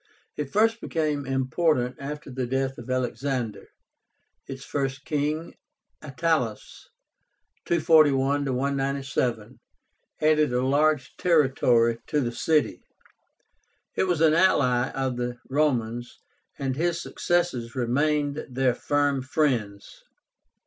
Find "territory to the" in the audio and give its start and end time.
11.17-12.31